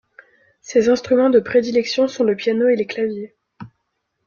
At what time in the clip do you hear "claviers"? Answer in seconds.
2.87-3.35